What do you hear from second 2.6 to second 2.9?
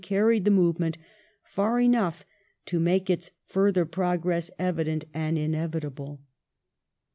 to